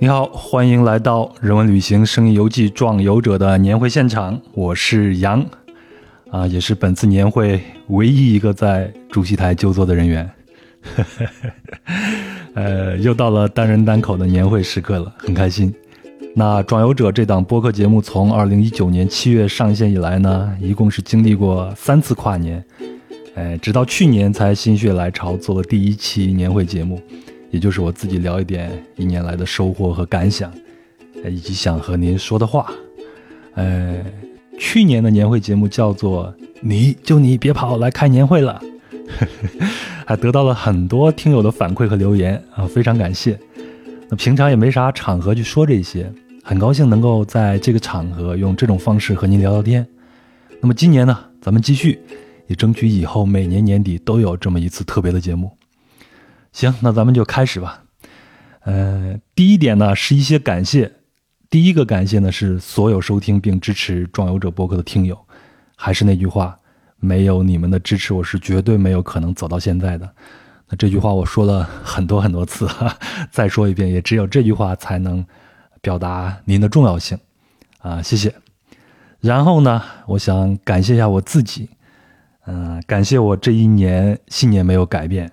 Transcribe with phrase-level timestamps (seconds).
[0.00, 5.44] 你好，欢迎来到人文旅行生意游记壮游者的年会现场，我是杨，
[6.30, 10.28] 啊，也是本次年会唯一一个在主席台就坐的人员。
[12.54, 15.72] 呃，又到了单人单口的年会时刻了，很开心。
[16.34, 22.62] 那壮游者这档播客节目从二零一九年七月上线以来呢，一共是经历过三次跨年，
[23.36, 27.00] 哎，直到去年才心血来潮做了第一期年会节目。
[27.54, 30.52] 也就是我自己聊一点一年来的收获和感想，
[31.30, 32.68] 以及想和您说的话。
[33.54, 34.04] 呃，
[34.58, 38.60] 去年的年会节目叫做“你就你别跑来开年会了”，
[40.04, 43.38] 还得到了很多听友的反馈和留言啊，非常感谢。
[44.08, 46.12] 那平常也没啥场合去说这些，
[46.42, 49.86] 很高兴能够在这个场合用这种方式和您聊聊天。
[50.60, 52.00] 那么今年呢，咱们继续，
[52.48, 55.48] 也争取以后每年年底都有这么一次特别的节目。
[56.54, 57.82] 行，那咱们就开始吧。
[58.60, 60.92] 呃，第一点呢，是一些感谢。
[61.50, 65.18] 第一个感谢呢，是所有收听并支持壮游者播客的听友。
[65.74, 66.56] 还是那句话，
[66.96, 70.08] 没有你们的支持，我是绝对没有可能走到现在的。
[70.68, 72.96] 那这句话我说了很多很多次，哈
[73.32, 75.26] 再说一遍，也只有这句话才能
[75.82, 77.18] 表达您的重要性。
[77.80, 78.32] 啊，谢谢。
[79.20, 81.68] 然后呢，我想感谢一下我自己。
[82.46, 85.32] 嗯，感谢我这一年信念没有改变。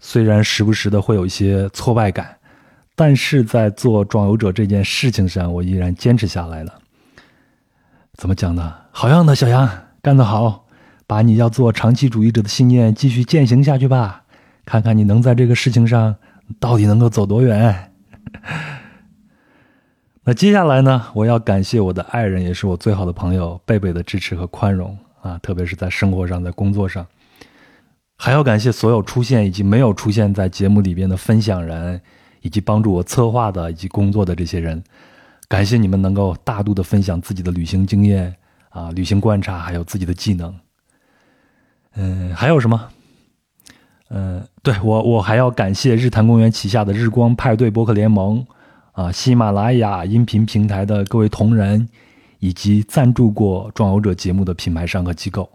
[0.00, 2.38] 虽然时不时的会有一些挫败感，
[2.96, 6.78] 但是在做壮游者这件事情上，我依然坚持下来了。
[8.14, 8.74] 怎么讲呢？
[8.90, 9.68] 好样的，小杨，
[10.02, 10.66] 干得好！
[11.06, 14.24] 把你要做长期主义者的信念继续践行下去吧，
[14.64, 16.16] 看看你能在这个事情上
[16.58, 17.92] 到底能够走多远。
[20.24, 21.06] 那接下来呢？
[21.14, 27.06] 我要感谢我的爱人，也是我最好的朋友贝贝的支持和宽容啊，特别是在生活上，在工作上。
[28.22, 31.98] 还要感谢所有出现以及没有出现在节目里边的分享人，
[32.42, 34.84] 以及帮助我策划的以及工作的这些人，
[35.48, 38.36] 感谢你们能够大度的分享自己的旅行经验
[38.68, 40.54] 啊，旅行观察，还有自己的技能。
[41.94, 42.88] 嗯，还有什么？
[44.10, 48.46] 嗯，对我，我还要感谢日坛公园旗下的日光派对播客联盟
[48.92, 51.88] 啊，喜马拉雅音频平台的各位同仁，
[52.38, 55.48] 以及赞助过壮游者节目的品牌商和机构。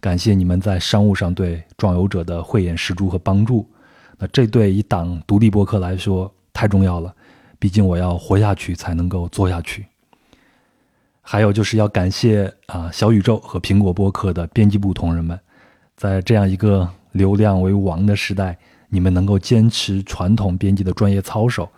[0.00, 3.68] 感谢你们在商务上对壮游者的慧眼识珠和帮助，
[4.16, 7.12] 那这对一档独立播客来说太重要了，
[7.58, 9.86] 毕竟我要活下去才能够做下去。
[11.20, 15.38] 还有就是要感谢啊小宇宙和苹果播客的编辑部同仁们，
[15.96, 18.56] 在这样一个流量为王的时代，
[18.88, 21.68] 你们能够坚持传统编辑的专业操守，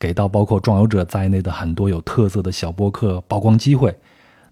[0.00, 3.96] 给到包括壮游者在内的很多有特色的小播客曝光机会，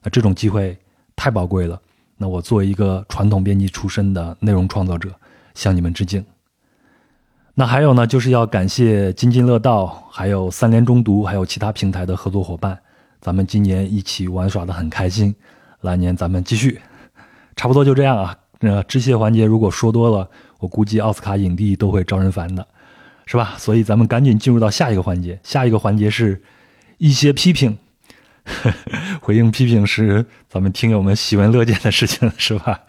[0.03, 0.79] 那这种机会
[1.17, 1.83] 太宝贵了。
[2.16, 5.10] 那我作为一个传统编辑出身的内容创造者，
[5.54, 6.25] 向你们致敬。
[7.54, 12.78] 那还有呢，就是要感谢津津乐道，还有三联中读，还有其他平台的合作伙伴。
[13.21, 15.34] 咱们今年一起玩耍的很开心，
[15.81, 16.81] 来年咱们继续。
[17.56, 18.37] 差不多就这样啊。
[18.60, 20.28] 那致谢环节如果说多了，
[20.59, 22.66] 我估计奥斯卡影帝都会招人烦的，
[23.27, 23.54] 是吧？
[23.59, 25.38] 所以咱们赶紧进入到下一个环节。
[25.43, 26.43] 下一个环节是
[26.98, 27.77] 一些批评。
[29.21, 32.81] 回应批评是咱们听友们喜闻乐见的事情，是吧？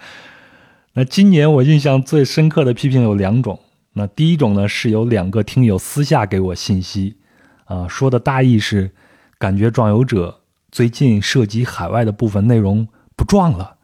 [0.94, 3.60] 那今年我印象最深刻的批评有两种。
[3.94, 7.18] 那第一种呢，是有两个听友私下给我信息，
[7.66, 8.92] 啊，说的大意是，
[9.40, 10.42] 感觉壮游者
[10.72, 13.78] 最近涉及海外的部分内容不壮了，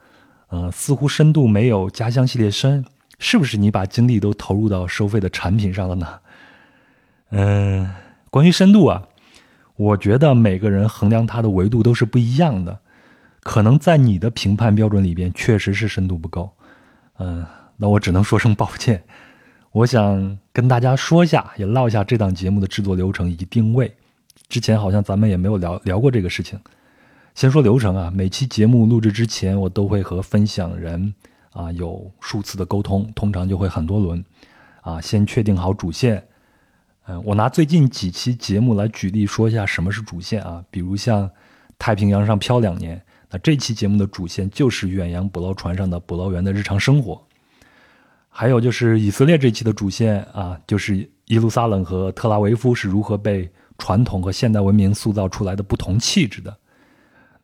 [0.49, 2.85] 呃，似乎深度没有家乡系列深，
[3.17, 6.07] 是不是你把精力都投入到收费的产品上了呢？
[7.31, 7.89] 嗯，
[8.29, 9.03] 关于深度啊。
[9.83, 12.79] 我觉得每个人衡量它的维度都是不一样的，
[13.41, 16.49] 可能在你的评判标准里边确实是深度不够，
[17.19, 17.45] 嗯，
[17.75, 19.03] 那我只能说声抱歉。
[19.73, 23.93] 我想跟大家说一下，也唠一下这档节目的制作流程以及定位。
[24.47, 26.57] 之前好像咱们也没有聊聊过这个事情。
[27.35, 31.13] 先说流程啊，每期节目录制之前，我都会和分享人
[31.51, 34.23] 啊有数次的沟通，通常就会很多轮，
[34.81, 36.23] 啊，先确定好主线。
[37.05, 41.29] 嗯，我拿最近几期节目来举例说一下什么是主线啊，比如像
[41.77, 47.21] 太平洋上漂两年，那这期节目的主线就是远洋捕捞船上的捕捞员的日常生活。
[48.29, 56.55] 还有就是以色列这期的主线啊，就是耶路撒冷和特拉维夫是如何被传统和现代文明塑造出来的不同气质的。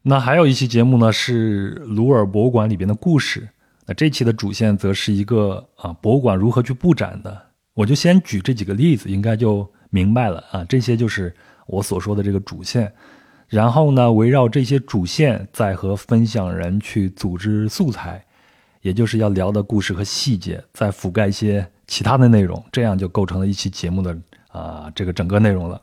[0.02, 3.50] 那还有一期节目呢是鲁尔博物馆里边的故事，
[3.86, 7.49] 那这期的主线则是一个啊博物馆如何去布展的。
[7.74, 10.66] 我就先举这几个例子，应该就明白了啊。
[10.66, 11.34] 这些就是
[11.68, 12.92] 我所说的这个主线，
[13.48, 18.26] 然后呢，围绕这些主线，再和分享人去组织素材，
[18.82, 24.18] 也就是要聊的故事和细节，再覆盖一些其他的内容，这样就构成了一期节目的
[24.50, 25.82] 啊这个整个内容了。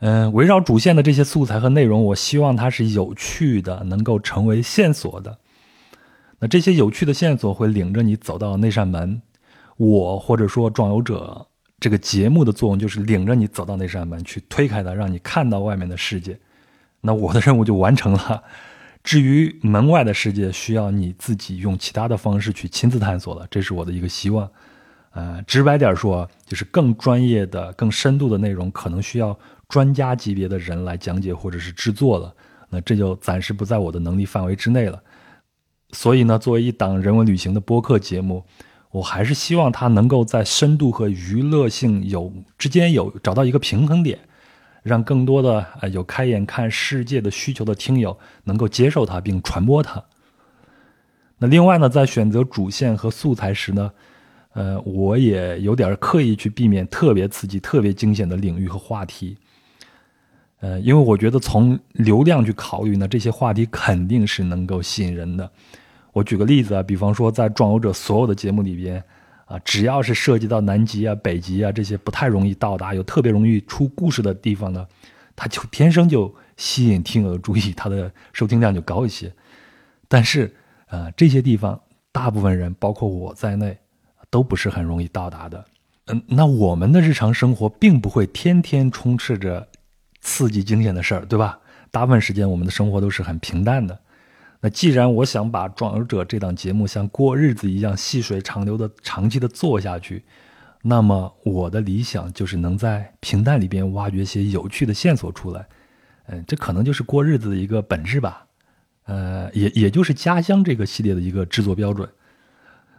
[0.00, 5.38] 嗯，围绕主线的这些素材和内容，我希望它是有趣的，能够成为线索的。
[6.40, 9.22] 那这些有趣的线索会领着你走到那扇门。
[9.76, 11.46] 我或者说壮游者
[11.80, 16.38] 这个节目的作用就是领着你走到那扇门，去推开它，让你看到外面的世界。
[17.00, 18.42] 那我的任务就完成了。
[19.04, 23.46] 至于门外的世界，需要你自己用其他的方式去亲自探索了。
[23.50, 24.50] 这是我的一个希望。
[25.10, 29.38] 呃，直白点说，就是更专业的、更深度的内容，可能需要
[29.68, 32.34] 专家级别的人来讲解或者是制作了。
[32.70, 35.02] 那这就暂时不在我的能力范围之内了。
[35.90, 38.42] 所以呢，作为一档人文旅行的播客节目，
[38.94, 44.18] 我还是希望它能够在深度和娱乐性有之间有找到一个平衡点，
[44.84, 50.04] 让更多的呃有开眼看世界的需求的听友能够接受它并传播它。
[51.38, 53.90] 那另外呢，在选择主线和素材时呢。
[54.56, 59.36] 呃，我也有点刻意去避免特别刺激、特别惊险的领域和话题。
[60.60, 65.50] 呃，因为我觉得从流量去考虑呢，这些话题肯定是能够吸引人的。
[66.14, 69.04] 我举个例子啊，比方说在壮游者所有的节目里边，
[69.44, 74.86] 啊，只要是涉及到南极啊、北极啊这些不太容易到达、又特别容易出故事的地方呢，
[75.36, 79.30] 它就天生就吸引听友的注意，它的收听量就高一些。
[80.08, 80.50] 但是，
[80.86, 81.78] 呃，这些地方
[82.10, 83.76] 大部分人，包括我在内。
[84.30, 85.64] 都不是很容易到达的，
[86.06, 89.68] 嗯，那我们的日常生活并不会天天充斥着
[90.20, 91.56] 刺激惊险的事儿，对吧？
[91.92, 93.96] 大部分时间我们的生活都是很平淡的。
[94.64, 100.24] 那既然我想把《壮游者》这档节目像过日子一样细水长流的长期的做下去，
[100.80, 105.66] 那么我的理想就是能在平淡里边挖掘些有趣的线索出来。
[106.28, 108.46] 嗯，这可能就是过日子的一个本质吧。
[109.04, 112.08] 呃，也也就是家乡这个系列的一个制作标准。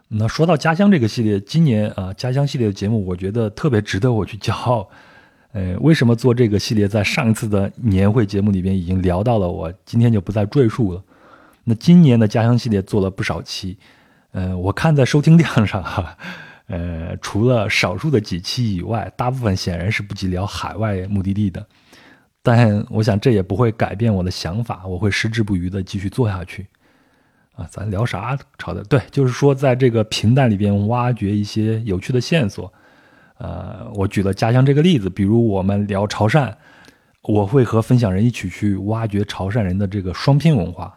[0.07, 4.87] 那说到家乡这个系列，今年啊，家乡系列的节目，我觉得特别值得我去骄傲。
[5.53, 6.87] 呃，为什么做这个系列？
[6.87, 11.03] 在上一次的年会节目里边已经聊到了，我今天就不再赘述了。
[11.65, 13.77] 那今年的家乡系列做了不少期，
[14.31, 16.15] 呃，我看在收听量上哈，
[16.67, 21.65] 呃，除了少数的几期以外，大部分显然是不及聊海外目的地的。
[22.43, 26.67] 但我想这也不会改变我的想法，我会矢志不渝的继续做下去。
[27.55, 28.37] 啊，咱聊啥？
[28.59, 32.71] 朝的对，就是说，在这个平淡里边挖掘一些有趣的线索。
[33.37, 36.53] 呃，我举了家乡这个例子，比如我们聊潮汕，
[37.23, 40.95] 我会和分享人一起去挖掘潮汕人的这个双拼文化。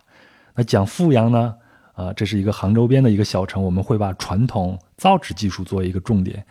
[0.58, 1.55] 那讲富阳呢？
[1.93, 6.44] 啊，这是一个杭州边的一个小城，我们会把传统造纸技术作为一个重点。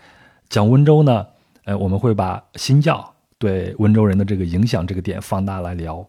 [0.48, 1.25] 讲温州呢？
[1.65, 6.07] 呃，我们会把新教对温州人的这个影响这个点放大来聊，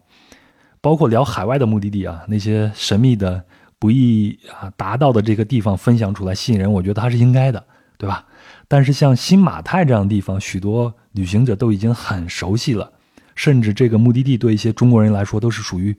[0.79, 3.43] 包括聊海外的目的地啊，那些神秘的。
[3.81, 7.63] 不易啊达到的这个地方分享出来吸引人，我觉得它是应该的，
[7.97, 8.25] 对吧？
[8.67, 12.91] 但是像新马泰这样的地方，许多旅行者都已经很熟悉了，
[13.35, 15.95] 甚至这个目的地对一些中国人来说都是属于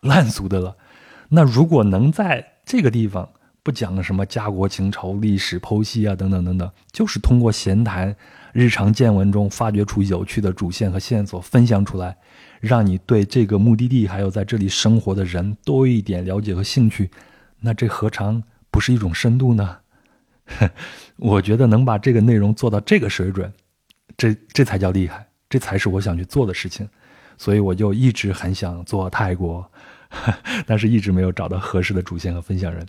[0.00, 0.74] 烂俗的了。
[1.28, 3.28] 那如果能在这个地方
[3.62, 8.14] 不讲什么家国情仇、历史剖析啊等等等等，就是通过闲谈、
[8.52, 12.16] 日常见闻中发掘出有趣的主线和线索，分享出来。
[12.60, 17.10] 让你对这个目的地还有在这里生活的人多一点了解和兴趣，
[17.60, 19.78] 那这何尝不是一种深度呢？
[21.16, 23.52] 我觉得能把这个内容做到这个水准，
[24.16, 26.88] 这这才叫厉害，这才是我想去做的事情。
[27.36, 29.70] 所以我就一直很想做泰国，
[30.66, 32.86] 但是一直没有找到合适的主线和分享人。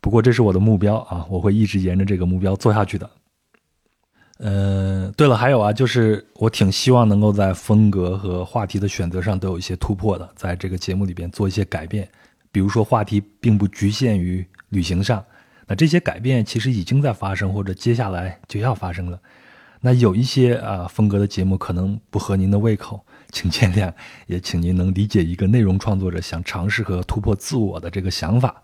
[0.00, 3.10] 不过这是我的目标啊，我会一直沿着这个目标做下去的。
[4.38, 12.06] 嗯，对了，还有啊，就是我挺希望能够在风格和话题的选择上都有一些突破的，在这个节目里边做一些改变。
[12.52, 15.24] 比如说，话题并不局限于旅行上，
[15.66, 19.18] 那这些改变其实已经在发生，或者接下来就要发生了。
[19.80, 23.92] 那有一些啊风格的节目可能不合您的胃口，请见谅，
[24.26, 28.62] 也请您能理解一个内容创作者想尝试和突破自我的这个想法。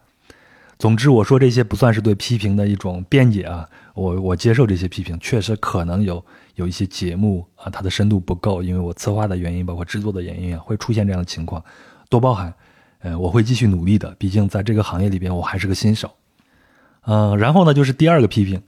[0.79, 6.25] 总之，我说这些不算是对批评的一种辩解啊，我我接受这些批评，确实可能有
[6.57, 11.63] 有一些节目啊，它的深度不够，因为我策划的原因，包括制作的原因啊，会出现这样的情况，
[12.09, 12.53] 多包涵。
[12.99, 16.11] 呃，我会继续努力的，毕竟在这个行业里边，我还是个新手。
[17.05, 18.63] 嗯，然后呢，就是第二个批评，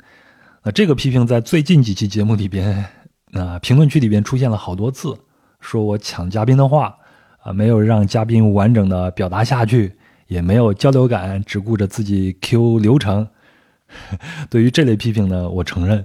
[0.64, 2.84] 那这个批评在最近几期节目里边，
[3.32, 5.16] 啊，评论区里边出现了好多次，
[5.64, 6.94] 说我抢嘉宾的话，
[7.42, 9.96] 啊，没有让嘉宾完整的表达下去。
[10.26, 13.28] 也没有交流感，只顾着自己 Q 流程。
[14.48, 16.04] 对于这类批评呢，我承认，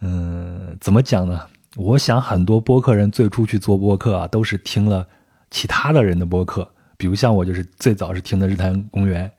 [0.00, 1.42] 嗯，怎么讲呢？
[1.76, 5.06] 我想很多播客人最初去做播客啊，都是听了
[5.50, 9.30] 其他的人的播客，比如像我就是最早是听的日坛公园，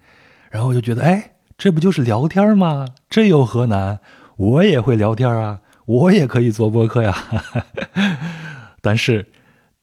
[0.51, 2.85] 然后我就觉得，哎，这不就是聊天吗？
[3.09, 3.99] 这有何难？
[4.37, 7.17] 我也会聊天啊，我也可以做播客呀。
[8.79, 9.27] 但是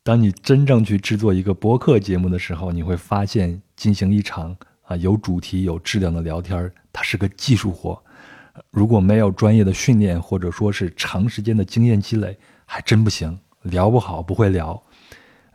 [0.03, 8.03] 当你真正去制作一个播客节目的时候，你会发现进行一场啊有主题、有质量的聊天，它是个技术活。
[8.71, 14.83] 如果没有专业的训练，或者说是长时间的经验积累，还真不行，聊不好，不会聊。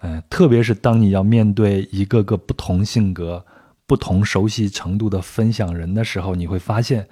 [0.02, 3.44] 嗯，特别是当你要面对一个个不同性格、
[3.88, 7.08] 不同熟悉程度的分享人的时候，你会发现，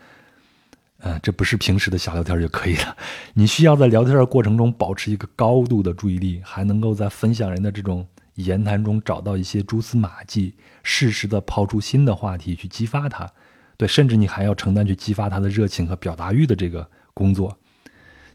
[1.06, 2.96] 嗯，这不是平时的小聊天就可以了。
[3.34, 13.30] 你需要在聊天的过程中保持一个高度的注意力，还能够在分享人的这种言谈中找到一些蛛丝马迹，适时的抛出新的话题去激发他。
[13.76, 17.58] 对，甚至你还要承担去激发他的热情和表达欲的这个工作，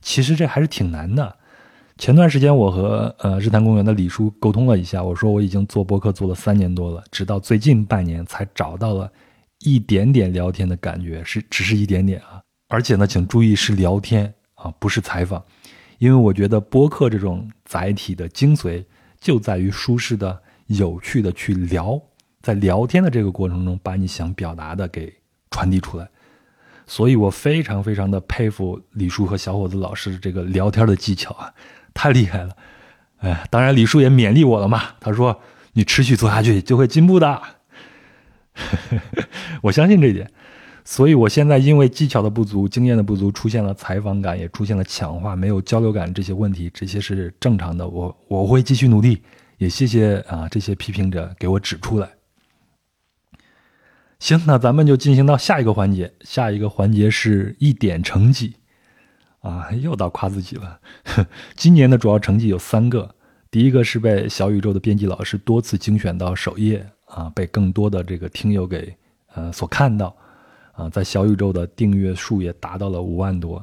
[0.03, 1.37] 其实这还是挺难的。
[1.97, 9.11] 前段时间我和呃日坛公园的李叔沟通了一下，我说我已经做播客做了三年多了，直到最近半年才找到了
[9.61, 12.43] 一点点聊天的感觉，是只是一点点啊。
[12.69, 15.45] 而且呢，请注意是聊天啊，不是采访，
[15.99, 18.85] 因为我觉得播客这种载体的精髓
[19.21, 22.01] 就在于舒适的、有趣的去聊，
[22.41, 25.13] 在聊天的这个过程中，把你想表达的给。
[25.51, 26.07] 传递出来，
[26.87, 31.51] 所以我非常非常的佩服李叔和小伙子老师这个聊天的技巧啊，
[31.95, 32.55] 太厉害了！
[33.21, 35.41] 哎，当然李叔也勉励我了嘛，他说
[35.73, 37.43] 你持续做下去就会进步的，
[39.65, 40.31] 我相信这一点。
[40.90, 47.87] 所以我现在因为技巧的不足、经验的不足，出现了采访感，也出现了抢话、没有交流感这些问题，这些是正常的。
[47.87, 49.23] 我我会继续努力，
[49.59, 52.09] 也谢谢啊这些批评者给我指出来。
[54.18, 56.11] 行，那咱们就进行到下一个环节。
[56.23, 58.54] 下一个环节是一点成绩，
[59.40, 60.80] 啊，又到夸自己了。
[61.54, 63.14] 今年的主要成绩有三个，
[63.50, 68.97] 第一个是被小宇宙的编辑老师多次精选到首页，啊，被更多的这个听友给
[69.35, 70.16] 呃所看到，
[70.78, 73.62] 啊，在小宇宙的订阅数也达到了五万多。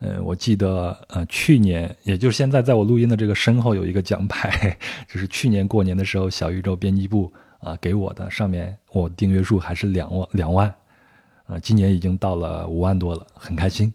[0.00, 4.76] 嗯，我记得呃去年，也就是现在，在我录音的这个身后有一个奖牌，
[5.08, 7.32] 就是去年过年的时候，小宇宙编辑部。
[7.62, 10.66] 啊，给我的上面我订阅数还是两万两万，
[11.46, 13.94] 啊，今年已经到了五万多了，很开心。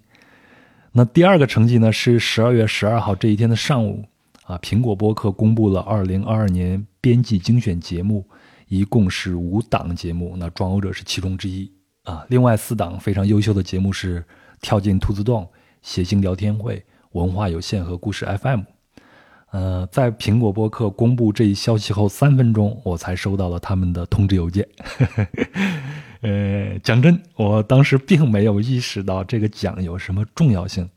[0.93, 4.05] 那第二个成绩呢是十二月十二号这一天的上午，
[4.45, 8.25] 啊，苹果播客公布了二零二二年编辑精选节目，
[8.69, 11.69] 一共是五档节目，那壮游者是其中之一
[12.07, 12.25] 啊。
[12.29, 14.23] 另外四档非常优秀的节目是
[14.61, 15.47] 跳进兔子洞、
[15.81, 18.61] 谐星聊天会、文化有限和故事 FM。
[19.51, 24.67] 呃，在苹果播客公布这一消息后三分钟，我才收到了他们的通知邮件。
[26.21, 30.89] 呃，讲真，我当时并没有意识到这个奖有什么重要性，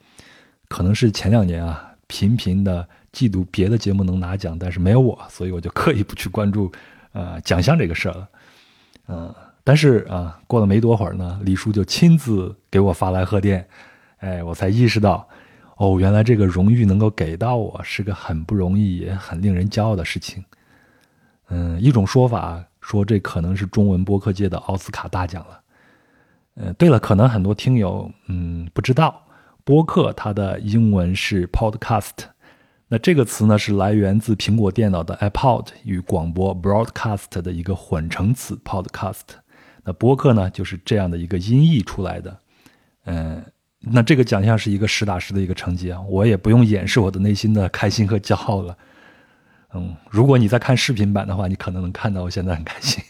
[0.69, 6.73] 可能是前两年啊，频频的嫉妒别的节目能拿奖，但是没有我，所以我就刻意不去关注
[7.13, 8.29] 呃奖项这个事儿了。
[9.07, 13.69] 嗯，但是啊，过了没多会儿呢，李叔就亲自给我发来贺电，
[14.19, 15.29] 哎，我才意识到。
[15.77, 20.45] 哦，原来这个荣誉能够给到我，是个很不容易也很令人骄傲的事情。
[21.49, 25.61] 嗯，一种说法说这可能是中文播客界的奥斯卡大奖了。
[26.57, 29.23] 嗯，对了，可能很多听友嗯不知道，
[29.65, 32.11] 播客它的英文是 podcast，
[32.89, 39.21] 那这个词呢是来源自苹果电脑的 iPod 与广播 broadcast 的一个混成词 podcast。
[39.85, 42.39] 那播客呢就是这样的一个音译出来的。
[43.05, 43.45] 嗯。
[43.83, 48.77] 那这个奖项是一个实打实的一个成绩啊，我也不用掩饰我的内心的开心和骄傲了。
[49.73, 53.03] 嗯，如果你在看视频版的话，你可能能看到我现在很开心。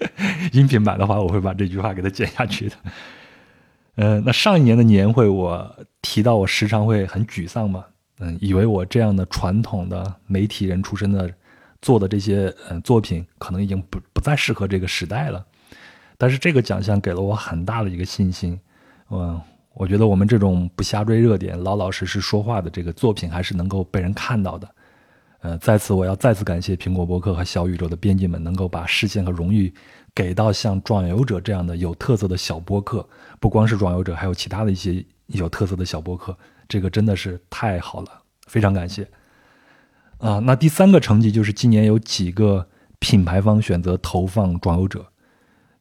[0.52, 2.76] 音频版的话，我会把这句话给它剪下去的。
[3.96, 7.84] 嗯，那上一年的年会，我提到我时常会很沮丧嘛，
[8.20, 11.30] 嗯，以为我这样的传统的媒体人出身的
[11.82, 15.44] 做的这些嗯作品，可能已经不不再适合这个时代了。
[16.18, 18.58] 但是这个奖项给了我很大的一个信心，
[19.10, 19.40] 嗯。
[19.76, 24.70] 我觉得我们这种不瞎追热点、老老实实说话的这个作品，还是能够被人看到的。
[25.40, 29.74] 呃，在此我要再次感谢苹果博客和小宇宙的编辑们，能够把视线和荣誉
[30.14, 33.04] 给到像壮游者这样的有特色的小播客。
[33.40, 38.08] 不光是壮游者，还有其他的一些有特色的小播客，这个真的是太好了，
[38.46, 39.04] 非常感谢。
[40.18, 42.64] 啊，那第三个成绩就是今年有几个
[43.00, 45.04] 品牌方选择投放壮游者。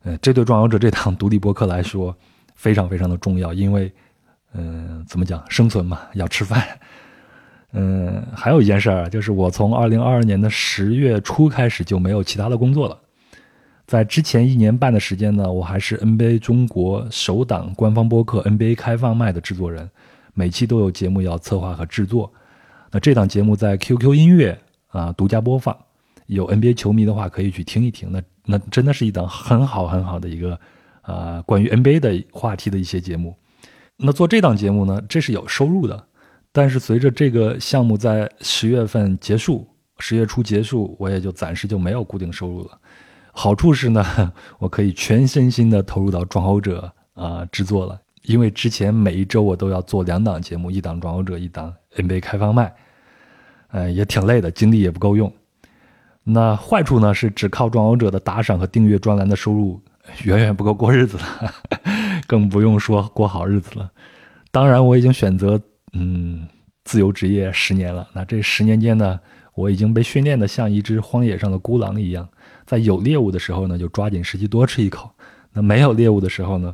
[0.04, 2.16] 呃，这对壮游者这档独立播客来说。
[2.56, 3.92] 非常非常的重要，因为，
[4.54, 6.64] 嗯，怎么讲，生存嘛，要吃饭。
[7.72, 12.98] 嗯，还有一件事儿，就是我从二零二二年的十月初开始就没有其他的工作了。
[13.88, 19.90] 在之前一年半的时间呢，我还是 NBA 中国首档官方播客 NBA 开放麦的制作人，
[20.36, 22.32] 每期都有节目要策划和制作。
[22.92, 24.58] 那这档节目在 QQ 音乐
[24.90, 25.76] 啊独家播放，
[26.28, 28.10] 有 NBA 球迷的话可以去听一听。
[28.12, 30.60] 那那真的是一档很好很好的一个。
[31.04, 33.36] 啊，关于 NBA 的话题的一些节目，
[33.98, 36.02] 那做这档节目呢，这是有收入的。
[36.54, 39.68] 但是随着这个项目在十月份结束
[40.00, 42.80] 十月初结束，我也就暂时就没有固定收入了。
[43.34, 46.90] 好处是呢， 我可以全身心的投入到《壮游者》
[47.22, 52.74] 啊制作了，因为之前每一周我都要做两档节目，一档《壮游者》，一档 NBA 开放麦，
[53.72, 55.30] 呃，也挺累的，精力也不够用。
[56.24, 59.82] 那坏处呢是只靠《壮游者》的打赏和订阅专栏的收入
[60.24, 61.54] 远远不够过日子了，
[62.28, 63.92] 更不用说过好日子了。
[64.52, 65.62] 当然，我已经选择
[65.94, 66.48] 嗯
[66.86, 69.20] 自由职业十年了，那这十年间呢？
[69.56, 72.28] 我已经被训练的像一只荒野上的孤狼一样，
[72.66, 75.08] 在有猎物的时候呢，就抓紧时机多吃一口；
[75.52, 76.74] 那没有猎物的时候呢，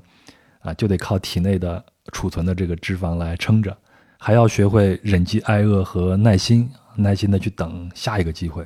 [0.62, 3.78] 啊，就得靠体内的储存的这个脂肪来撑着，
[4.18, 8.66] 还要学会忍饥挨饿和耐心，耐心的去等下一个机会。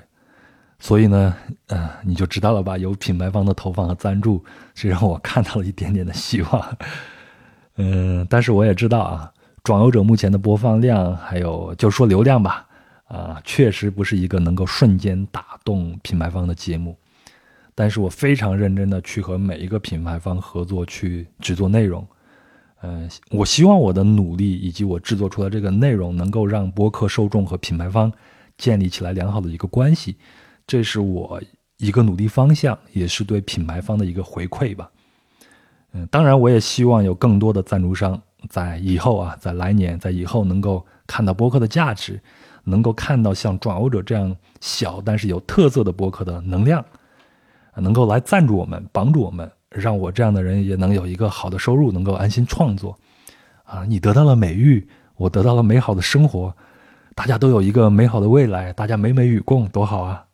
[0.79, 1.35] 所以呢，
[1.67, 2.77] 嗯，你就知道了吧？
[2.77, 4.43] 有品牌方的投放和赞助，
[4.75, 6.77] 是让我看到了一点点的希望。
[7.77, 9.31] 嗯， 但是我也知道啊，
[9.63, 12.67] 转游者目前的播放量，还有就说流量吧。
[13.05, 16.97] 啊，确实不是一个能够瞬间打动品牌方的节目，
[17.75, 22.07] 但是我非常认真的去和每一个品牌方合作去制作内容。
[22.81, 28.11] 嗯，我希望我的努力以及我制作出来这个内容，能够让播客受众和品牌方
[28.57, 30.17] 建立起来良好的一个关系，
[30.65, 31.41] 这是我
[31.77, 34.89] 一个努力方向，也是对品牌方的一个回馈吧。
[35.93, 42.19] 嗯，当然，我也希望有更多的赞助商在以后啊，在来年，在以后能够看到播客的价值。
[42.65, 46.81] 能够看到像转欧者这样小但是有特色的博客的能量，
[47.75, 52.97] 能够来赞助我们，帮助我们，让我这样的人也能有一个好的收入，能够安心创作。
[53.65, 56.55] 啊，你得到了美誉，我得到了美好的生活，
[57.15, 60.25] 大家都有一个美好的未来，大家美美与共，多好啊！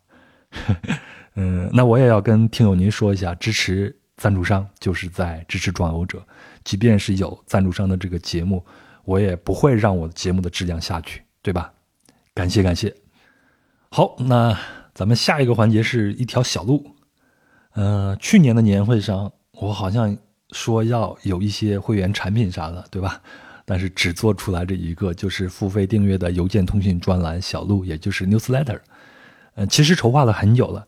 [1.36, 6.22] 嗯，那我也要跟听友您说一下，支持赞助商就是在支持转欧者，
[6.64, 8.64] 即便是有赞助商的这个节目，
[9.04, 11.72] 我也不会让我的节目的质量下去，对吧？
[12.34, 12.94] 感谢感谢，
[13.90, 14.56] 好，那
[14.94, 16.94] 咱们下一个环节是一条小路。
[17.74, 20.16] 呃，去年的年会上，我好像
[20.50, 23.20] 说要有一些会员产品啥的，对吧？
[23.64, 28.80] 但是只做出来这一个，就是付费订阅的邮件通讯专栏小路，也就是 newsletter。
[29.66, 30.86] 其实筹划了很久了，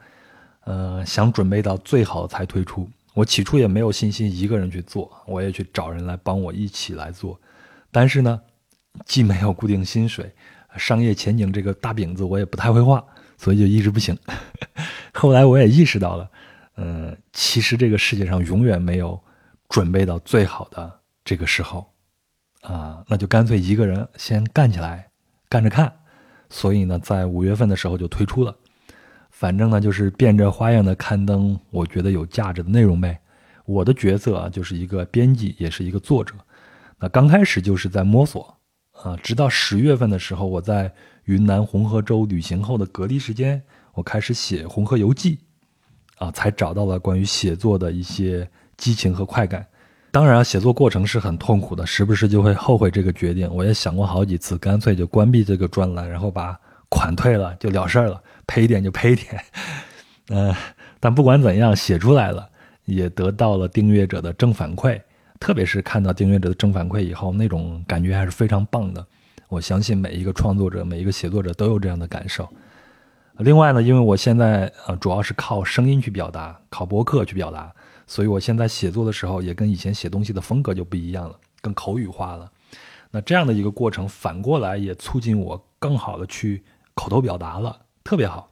[0.65, 2.89] 呃，想准备到最好才推出。
[3.15, 7.39] 我起初也没有信心一个人去做，我也去找人来帮我一起来做。
[7.91, 8.41] 但是呢，
[9.05, 10.35] 既没有固定薪水。
[10.79, 13.05] 商业前景这个大饼子我也不太会画，
[13.37, 14.17] 所以就一直不行。
[15.13, 16.31] 后来我也意识到了，
[16.77, 19.21] 嗯，其实这个世界上永远没有
[19.69, 21.93] 准备到最好的这个时候，
[22.63, 25.11] 啊，那就干脆一个人先干起来，
[25.51, 25.93] 干着看。
[26.49, 28.57] 所以呢，在五月份的时候就推出了，
[29.43, 33.19] 反正呢就是变着花样的刊登我觉得有价值的内容呗。
[33.65, 36.33] 我的角色啊就是一个编辑，也是一个作者。
[37.01, 38.57] 那刚开始就是在摸索。
[39.03, 40.93] 啊，直到十月份的时候，我在
[41.25, 43.61] 云南红河州旅行后的隔离时间，
[43.95, 45.37] 我开始写《红河游记》，
[46.25, 49.67] 啊，才找到了关于写作的一些激情和快感。
[50.13, 53.53] 当然，写作过程是很痛苦的，时不时就会后悔这个决定。
[53.53, 56.57] 我也想过好几次，干脆就关闭这个专栏，然后把
[56.93, 59.43] 款退了，就了事儿了，赔一点就赔一点。
[60.29, 60.55] 嗯，
[61.01, 62.47] 但不管怎样，写出来了，
[62.85, 65.01] 也得到了订阅者的正反馈。
[65.41, 69.05] 特别是看到订阅者的正反馈以后，那种感觉还是非常棒的。
[69.49, 72.49] 我相信每一个创作者、每一个写作者都有这样的感受。
[73.39, 77.75] 另外呢，因为我现在呃主要是靠声音去表达，靠博客去表达，
[78.07, 82.51] 所以我现在写作的时候也跟以前写东西的风格就不一样了，更口语化了。
[83.11, 86.63] 那这样的一个过程，反过来也促进我更好的去
[86.95, 88.51] 口头表达了，特别好。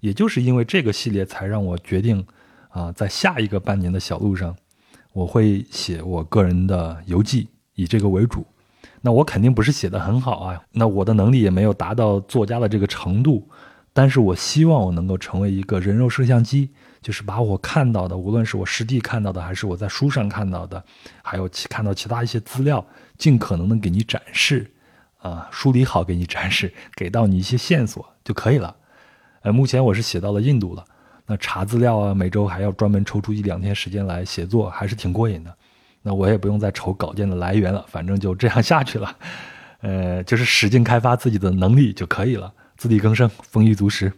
[0.00, 2.26] 也就是因为这个系列，才让我决定
[2.70, 4.56] 啊，在下一个半年的小路上。
[5.12, 8.46] 我会写我个人的游记，以这个为主。
[9.02, 13.48] 那我肯定不是写的很好啊，那我的能力也没有达到作家的这个程度。
[13.92, 16.70] 但是我希望我能够成为一个人肉摄像机，
[17.02, 20.82] 就是把我看到的，无论是我实地看到的，还是我在书上看到的，
[21.22, 22.82] 还有其看到其他一些资料，
[23.18, 24.72] 尽可能的给你展示，
[25.22, 28.76] 啊，梳理好给你展示，给到你一些线索就可以了。
[29.42, 30.84] 呃，目前我是写到了印度了。
[31.26, 35.56] 那查资料啊，每周还要专门抽出一两天时间来写作，还是挺过瘾的。
[36.02, 39.16] 那我也不用再愁稿件的来源了，反正就这样下去了。
[39.80, 44.12] 呃，就是使劲开发自己的能力就可以了，自力更生，丰衣足食。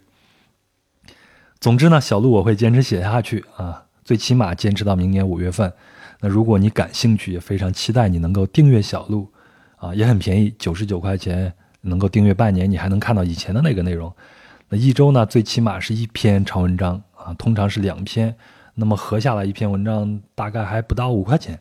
[1.60, 5.72] 总之呢，小鹿我会坚持写下去啊，最起码坚持到明年五月份。
[6.20, 9.30] 那如果你感兴趣，也非常期待你能够订阅小鹿
[9.85, 14.11] 啊，也很便宜，九十九块钱能够订阅半年，你还能看到以前的那个内容。
[14.70, 18.35] 那一周呢，最起码是一篇长文章啊，通常是两篇，
[18.75, 21.61] 那么合下来一篇文章大概还不到五块钱。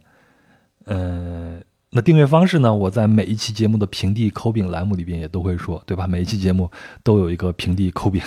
[0.86, 2.74] 嗯，那订阅方式呢？
[2.74, 6.08] 我在每一期节目的平地抠饼栏目里边也都会说，对吧？
[6.08, 6.72] 每一期节目
[7.04, 8.22] 都有一个平地抠饼。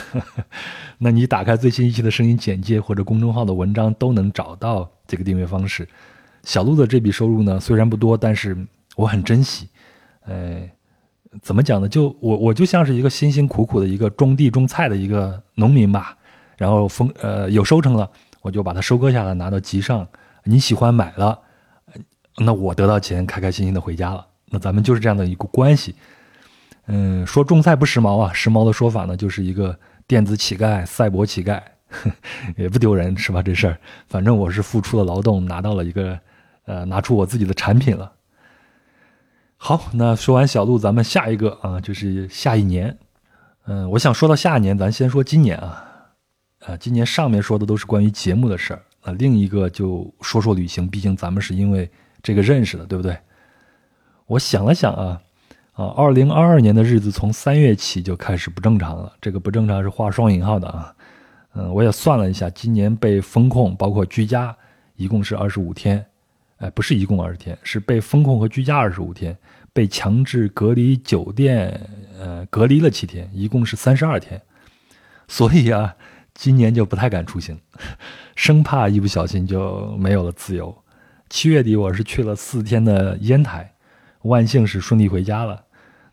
[0.98, 5.88] 那你打开最新一期的声音简介或者公众号的文章，都能找到这个订阅方式。
[6.44, 8.56] 小鹿的这笔收入呢，虽然不多，但是
[8.96, 9.68] 我很珍惜。
[10.24, 10.68] 呃，
[11.40, 11.88] 怎么讲呢？
[11.88, 16.16] 就我我就像是一个辛辛苦苦的一个种地种菜的一个农民吧。
[16.56, 20.08] 然后丰呃有收成了，我就把它收割下来，拿到集上。
[20.42, 21.38] 你喜欢买了。
[22.38, 24.26] 那我得到钱，开开心心的回家了。
[24.50, 25.94] 那咱们就是这样的一个关系。
[26.86, 31.60] 嗯，说种菜不时髦啊，时髦的说法呢，就是一个电子乞丐、赛博乞丐，
[32.56, 33.42] 也不丢人是吧？
[33.42, 33.78] 这事儿，
[34.08, 36.18] 反正我是付出了劳动，拿到了一个，
[36.66, 38.12] 呃，拿出我自己的产品了。
[39.56, 42.96] 好，那说完小鹿，咱们下一个啊，就是下一年。
[43.66, 45.84] 嗯，我想说到下一年，咱先说今年啊。
[46.66, 51.90] 啊，今年上面说的都是关于节目的事儿啊，另一个就说说旅行，毕竟咱们是因为。
[52.22, 53.16] 这个认识的，对不对？
[54.26, 55.22] 我想了想啊，
[55.74, 59.12] 啊，二零二二年的日子从三月起就开始不正常了。
[59.20, 60.92] 这个不正常是画双引号的啊。
[61.54, 64.56] 嗯，我也算了一下，今年被封控，包括居家，
[64.96, 66.04] 一共是二十五天。
[66.58, 69.36] 哎，不是一共二十天，是被封控和居家二十五天，
[69.72, 71.78] 被强制隔离酒店，
[72.18, 74.40] 呃，隔离了七天，一共是三十二天。
[75.28, 75.94] 所以啊，
[76.34, 77.58] 今年就不太敢出行，
[78.34, 80.74] 生怕一不小心就没有了自由。
[81.28, 83.74] 七月底我是去了四天的烟台，
[84.22, 85.62] 万幸是顺利回家了。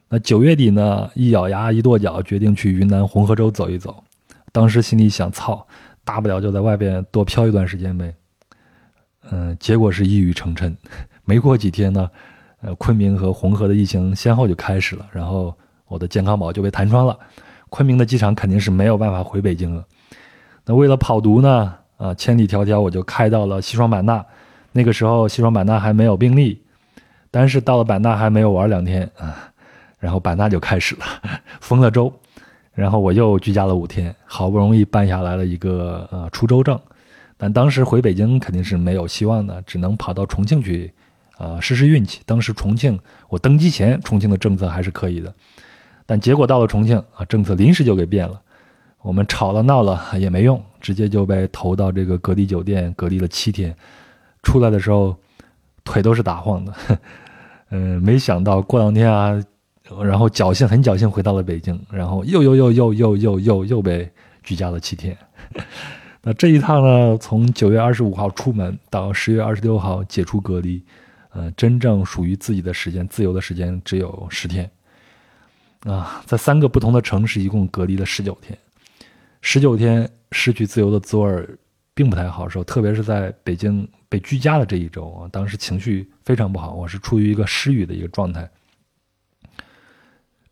[0.10, 4.03] 那九月底呢，一咬牙一跺脚，决定去云南红河州走一走。
[4.51, 5.65] 当时心里想，操，
[6.03, 8.13] 大不了就在外边多漂一段时间呗。
[9.31, 10.75] 嗯，结果是一语成谶。
[11.25, 12.09] 没过几天呢，
[12.62, 15.55] 呃，昆明和红河的疫情先后就开始了，然后
[15.88, 17.17] 我的健康宝就被弹窗了。
[17.69, 19.83] 昆明的机场肯定是没有办法回北京了。
[20.65, 24.23] 那为了跑毒呢，啊，千里迢迢我就开到了西双版纳。
[24.71, 26.62] 那个时候西双版纳还没有病例，
[27.31, 29.51] 但是到了版纳还没有玩两天啊，
[29.99, 31.05] 然后版纳就开始了
[31.62, 32.12] 封了州，
[32.73, 36.79] 然后我又居家了五天，好不容易办下来了一个呃出州证，
[37.43, 40.89] 但当时回北京肯定是没有希望的，只能跑到重庆去
[41.38, 42.21] 啊试试运气。
[42.25, 45.36] 当时重庆我登机前重庆的政策还是可以的，
[46.06, 48.41] 但结果到了重庆啊政策临时就给变了，
[49.01, 53.75] 我们吵了闹了也没用，直接就被投到这个隔离酒店隔离了七天。
[54.41, 55.13] 出来的时候，
[55.84, 56.73] 腿都是打晃的，
[57.71, 59.38] 嗯， 没想到过两天啊，
[60.01, 64.10] 然后侥幸很侥幸回到了北京，然后又又又又又又又又被
[64.43, 65.17] 居家了七天。
[66.23, 70.81] 那这一趟呢，从九月二十五号出门到十月二十六号解除隔离，
[71.31, 74.69] 呃，真正属于自己的时间、自由的时间只有十天。
[75.81, 78.57] 啊，在三个不同的城市一共隔离了十九天，
[79.41, 81.47] 十九天失去自由的滋味
[81.93, 83.88] 并不太好受，特别是在北京。
[84.07, 88.47] 被居家的这一周啊，当时情绪非常不好，我是处于一个失语的一个状态。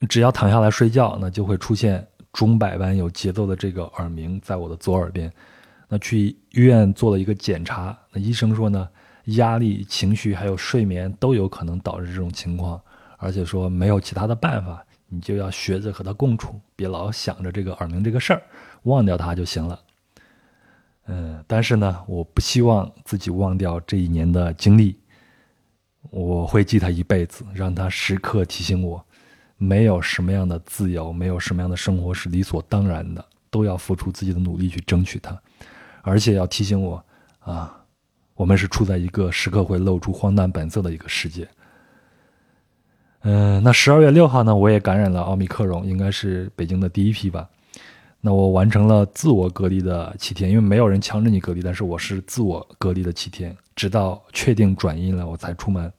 [0.09, 5.31] 只要躺下来睡觉，那就会出现钟摆般有节奏的这个耳鸣在我的左耳边。
[5.93, 8.87] 那去医院做了一个检查，那医生说呢，
[9.25, 12.81] 压力、情绪还有睡眠都有可能导致这种情况，
[13.17, 18.41] 而且说没有其他的办法，你就要学着和他共处，别老想着这个耳鸣这个事儿，
[18.83, 19.77] 忘掉它就行了。
[21.07, 24.97] 嗯，但是呢，我不希望自己忘掉这一年的经历，
[26.09, 29.05] 我会记他一辈子，让他时刻提醒我，
[29.57, 35.37] 没有什么样的自由，没有什么样的生活是理所当然的，都要付出自己的努力去争取它，
[36.01, 37.03] 而且要提醒我，
[37.39, 37.83] 啊，
[38.35, 41.47] 我们是处在一个时刻会露出荒诞本色的一个世界。
[43.21, 47.47] 嗯，那十二月六号呢，我也感染了奥密克戎，应该是北京的第一批吧。
[48.19, 55.91] 那我完成了自我隔离的七天，因为没有人强制你隔离，但是我是自我隔离的七天，直到确定转阴了我才出门。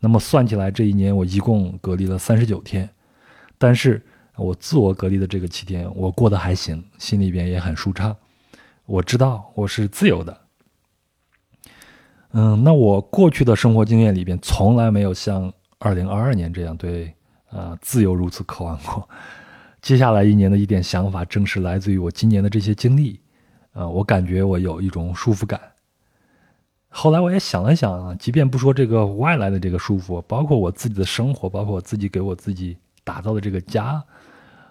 [0.00, 2.88] 那么算起来，这一年我一共隔离了三十九天，
[3.58, 4.02] 但是
[4.36, 8.16] 我自我隔离的这个七天，我过得还行，心里边也很舒畅。
[8.88, 10.40] 我知道我是自由的。
[12.32, 17.12] 嗯，那我过去的生活经验里边，从来没有像二零二二年这样对
[17.50, 19.06] 啊自由如此渴望过。
[19.82, 23.20] 接下来一年的一点想法，正是来自于我今年的这些经历，
[23.72, 25.60] 啊，我感觉我有一种束缚感。
[26.88, 34.02] 后来我也想了想啊，即便不说这个外来的这个束缚，包括我自己的生活，包括我自己给我自己打造的这个家，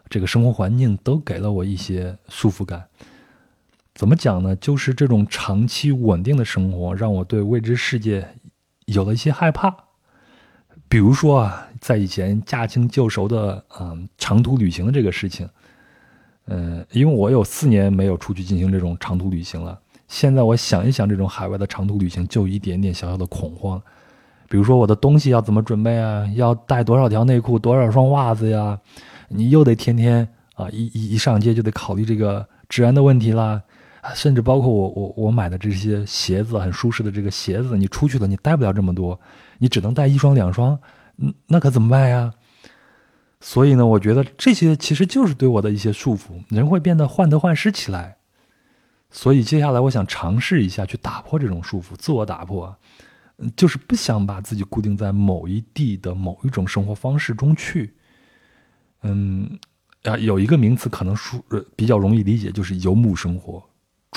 [0.10, 2.84] 这个生活环境，都给了我一些束缚感。
[3.98, 4.56] 怎么讲呢？
[4.58, 8.28] 就是这种长期稳定的生活，让我对未知世界
[8.86, 9.76] 有了一些害怕。
[10.88, 15.50] 比如说啊，在以前驾轻就熟的嗯长途旅行的这个事情，
[16.46, 23.82] 嗯，因为我有四年没有出去进行这种长途旅行了，现在我想一想这种海外的长途旅行，就一点点小小的恐慌。
[24.48, 26.24] 比如说我的东西要怎么准备啊？
[26.36, 28.80] 要带多少条内裤、多少双袜子呀？
[29.28, 33.64] 你又得天天啊，一一一上街就得考虑这个治安的问题啦。
[34.14, 39.20] 甚至包括我我我买的这些鞋子，很舒适的这个鞋子，你出去了你带不了这么多，
[39.58, 40.80] 你只能带一双两双，
[41.18, 42.34] 嗯，那可怎么办呀？
[43.40, 48.18] 所以呢，我觉得这些其实就是对我的一些束缚，人会变得患得患失起来。
[49.10, 52.76] 所以接下来我想尝试一下去打破这种束缚，自我打破。
[53.56, 57.94] 就是不想把自己固定在某一地的某一种生活方式中去。
[59.04, 59.60] 嗯，
[60.02, 61.40] 啊，有一个名词可能说
[61.76, 63.64] 比较容易理解，就是游牧生活，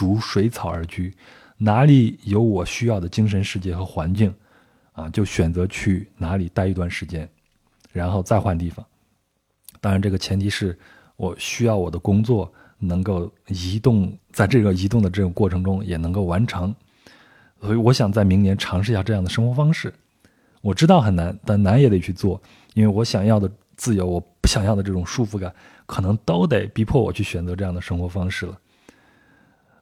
[0.00, 1.14] 逐水草而居，
[1.58, 4.34] 哪里有我需要的精神世界和环境，
[4.92, 7.28] 啊，就选择去哪里待一段时间，
[7.92, 8.82] 然后再换地方。
[9.78, 10.78] 当然，这个前提是
[11.16, 16.74] 我需要我的工作能够移动，在这个移动的这种过程中也能够完成。
[17.60, 19.92] 所以我想在明年尝试一下这样的生活方式，
[20.62, 22.40] 我知道很难，但难也得去做，
[22.72, 28.58] 因为我想要的自由，我不想要的这种束缚感，可能都得逼迫我去选择这样的生活方式了。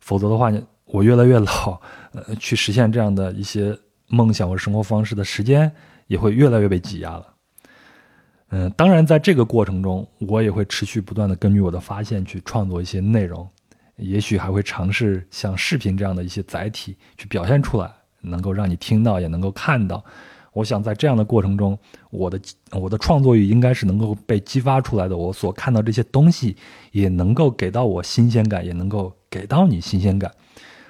[0.08, 0.50] 否则的话，
[0.86, 1.78] 我越来越老，
[2.16, 5.70] 呃，去实现这样的一些梦想或生活方式的时间
[6.06, 7.26] 也会越来越被挤压了。
[8.48, 13.46] 嗯，当然，在这个过程中，我也会持续不断的根据我的发现去创作一些内容。
[13.96, 17.92] 也许还会尝试像视频这样的一些载体去表现出来，
[18.22, 20.02] 能够让你听到，也能够看到。
[20.52, 21.78] 我想在这样的过程中，
[22.10, 22.40] 我的
[22.72, 25.16] 我的创作欲应该是能够被激发出来的。
[25.16, 26.56] 我所看到这些东西，
[26.92, 30.30] 也能够给到我新鲜感，也能够给到你新鲜感。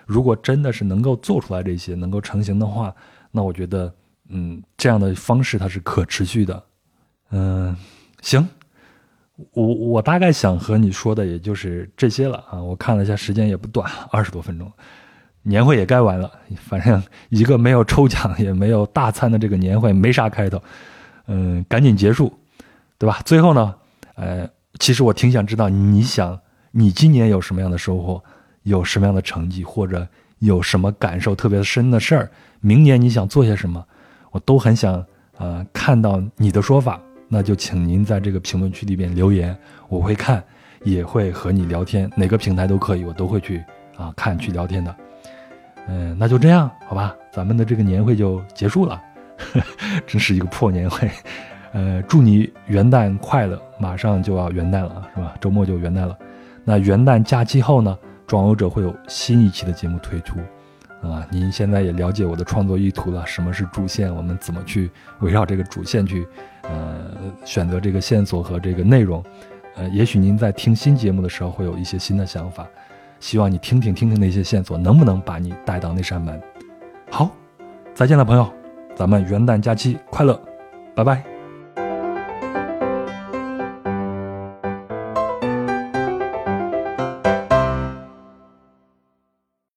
[0.07, 2.95] 如果真的是能够做出来这些，能够成型的话，
[3.31, 3.95] 那我觉得，
[4.29, 6.65] 嗯，这样的方式它是可持续的。
[7.31, 7.77] 嗯，
[8.23, 8.49] 行。
[9.53, 12.61] 我我大概想和你说的也就是这些了啊！
[12.61, 14.69] 我看了一下时间也不短，二十多分钟，
[15.49, 16.31] 年会也该完了。
[16.61, 20.63] 反正一个没有抽奖也没有大餐的这个年会没啥开头，
[21.27, 22.33] 嗯，赶紧结束，
[22.99, 23.21] 对吧？
[23.25, 23.75] 最后呢，
[24.15, 26.39] 呃，其实我挺想知道你想
[26.71, 28.23] 你今年有什么样的收获，
[28.63, 30.07] 有什么样的成绩，或者
[30.39, 32.31] 有什么感受特别深的事儿，
[32.61, 33.85] 明年你想做些什么，
[34.31, 35.05] 我都很想
[35.39, 37.01] 啊看到你的说法。
[37.31, 39.55] 那就请您在这个评论区里边留言，
[39.89, 40.43] 我会看，
[40.83, 43.63] 也会和你聊天，哪个平台都可以，我都会去
[43.97, 44.97] 啊看去聊天的。
[45.89, 49.03] 嗯，那就这样，好吧，咱们的这个年会就结束了，
[50.07, 51.11] 真是一个破年会。
[51.73, 55.35] 呃，祝你元旦快乐，马上就要元旦了，是吧？
[55.41, 56.17] 周末就元旦了。
[56.65, 57.97] 那元旦假期后呢，
[58.27, 60.39] 壮游者会有新一期的节目推出。
[61.01, 64.13] 啊，您现在也了解我的创作意图了，什么是主线？
[64.15, 66.27] 我们怎么去围绕这个主线去，
[66.63, 67.13] 呃，
[67.45, 69.23] 选择这个线索和这个内容？
[69.77, 72.67] 呃，也许您在听新节目的时候会有一些新的想法，
[73.21, 76.41] 希望你听听听听那些线索能不能把你带到那扇门。
[77.11, 77.31] 好，
[77.95, 78.51] 再见了，朋友，
[78.95, 80.41] 咱们元旦假期快乐，
[80.95, 81.28] 拜拜。